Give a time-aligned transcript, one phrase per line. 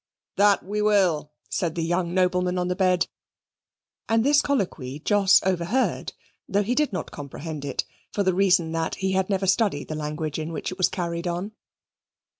[0.37, 3.05] "That we will," said the young nobleman on the bed;
[4.09, 6.13] and this colloquy Jos overheard,
[6.49, 9.93] though he did not comprehend it, for the reason that he had never studied the
[9.95, 11.51] language in which it was carried on.